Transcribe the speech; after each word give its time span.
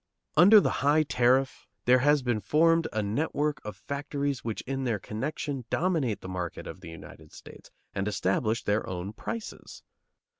Under 0.35 0.59
the 0.59 0.71
high 0.81 1.03
tariff 1.03 1.67
there 1.85 1.99
has 1.99 2.23
been 2.23 2.39
formed 2.39 2.87
a 2.91 3.03
network 3.03 3.63
of 3.63 3.77
factories 3.77 4.43
which 4.43 4.61
in 4.61 4.83
their 4.83 4.97
connection 4.97 5.63
dominate 5.69 6.21
the 6.21 6.27
market 6.27 6.65
of 6.65 6.81
the 6.81 6.89
United 6.89 7.31
States 7.31 7.69
and 7.93 8.07
establish 8.07 8.63
their 8.63 8.89
own 8.89 9.13
prices. 9.13 9.83